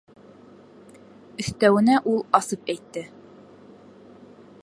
[1.43, 3.05] Өҫтәүенә ул асып әйтте: